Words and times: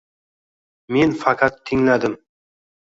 Men 0.95 1.15
faqat 1.21 1.63
tingladim 1.71 2.21